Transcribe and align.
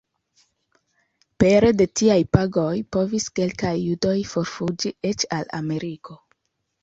Pere 1.41 1.67
de 1.81 1.85
tiaj 1.99 2.15
pagoj 2.37 2.71
povis 2.97 3.27
kelkaj 3.41 3.73
judoj 3.81 4.15
forfuĝi 4.33 4.95
eĉ 5.11 5.27
al 5.41 5.45
Ameriko. 5.61 6.19